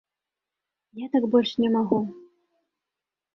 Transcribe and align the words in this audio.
Я 1.01 1.07
так 1.15 1.27
больш 1.35 1.51
не 1.65 1.69
магу. 1.75 1.99